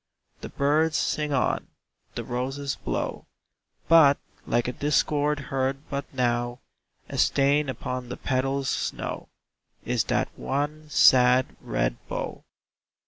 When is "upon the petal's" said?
7.69-8.67